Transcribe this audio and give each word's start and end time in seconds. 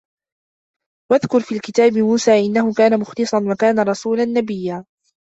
واذكر 1.11 1.39
في 1.39 1.55
الكتاب 1.55 1.97
موسى 1.97 2.39
إنه 2.39 2.73
كان 2.73 2.99
مخلصا 2.99 3.37
وكان 3.51 3.79
رسولا 3.79 4.25
نبيا 4.25 4.85